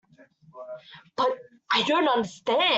But 1.15 1.29
I 1.71 1.83
don't 1.83 2.07
understand. 2.07 2.63